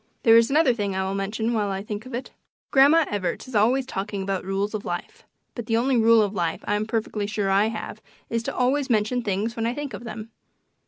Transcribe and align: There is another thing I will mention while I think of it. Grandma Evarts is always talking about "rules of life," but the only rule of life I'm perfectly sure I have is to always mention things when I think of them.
There 0.23 0.35
is 0.35 0.49
another 0.49 0.73
thing 0.73 0.95
I 0.95 1.03
will 1.03 1.13
mention 1.13 1.53
while 1.53 1.69
I 1.69 1.83
think 1.83 2.07
of 2.07 2.13
it. 2.15 2.31
Grandma 2.71 3.05
Evarts 3.05 3.47
is 3.47 3.53
always 3.53 3.85
talking 3.85 4.23
about 4.23 4.43
"rules 4.43 4.73
of 4.73 4.83
life," 4.83 5.25
but 5.53 5.67
the 5.67 5.77
only 5.77 5.95
rule 5.95 6.23
of 6.23 6.33
life 6.33 6.63
I'm 6.65 6.87
perfectly 6.87 7.27
sure 7.27 7.51
I 7.51 7.67
have 7.67 8.01
is 8.27 8.41
to 8.43 8.55
always 8.55 8.89
mention 8.89 9.21
things 9.21 9.55
when 9.55 9.67
I 9.67 9.75
think 9.75 9.93
of 9.93 10.03
them. 10.03 10.31